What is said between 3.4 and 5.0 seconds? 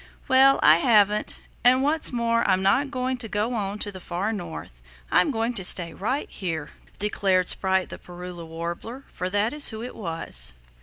on to the Far North.